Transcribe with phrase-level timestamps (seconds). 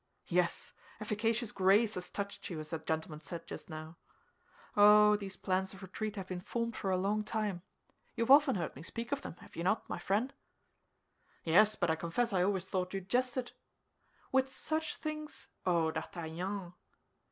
[0.29, 3.97] "Yes, efficacious grace has touched you, as that gentleman said just now."
[4.75, 7.61] "Oh, these plans of retreat have been formed for a long time.
[8.15, 10.33] You have often heard me speak of them, have you not, my friend?"
[11.43, 13.51] "Yes; but I confess I always thought you jested."
[14.31, 15.49] "With such things!
[15.67, 16.73] Oh, D'Artagnan!"